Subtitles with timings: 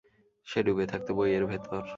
[0.47, 1.81] সে ডুবে থাকত বইয়ের ভেতর।